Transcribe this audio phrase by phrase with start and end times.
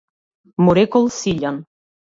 [0.63, 1.63] му рекол Силјан.